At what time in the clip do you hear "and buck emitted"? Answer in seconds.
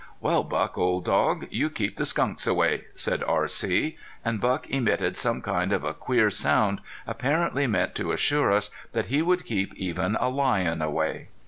4.25-5.15